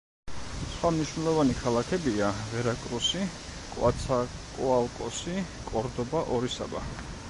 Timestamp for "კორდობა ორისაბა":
5.71-6.89